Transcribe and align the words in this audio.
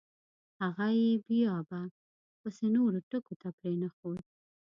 هغه 0.61 0.87
یې 1.01 1.11
بیا 1.27 1.55
به… 1.69 1.81
پسې 2.41 2.65
نورو 2.75 2.99
ټکو 3.09 3.33
ته 3.41 3.49
پرېنښود. 3.57 4.19